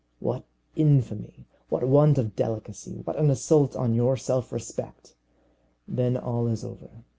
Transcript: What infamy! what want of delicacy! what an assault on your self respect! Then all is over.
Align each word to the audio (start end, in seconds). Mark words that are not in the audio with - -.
What 0.19 0.45
infamy! 0.75 1.45
what 1.69 1.83
want 1.87 2.17
of 2.17 2.35
delicacy! 2.35 3.03
what 3.03 3.17
an 3.17 3.29
assault 3.29 3.75
on 3.75 3.93
your 3.93 4.17
self 4.17 4.51
respect! 4.51 5.13
Then 5.87 6.17
all 6.17 6.47
is 6.47 6.63
over. 6.63 6.89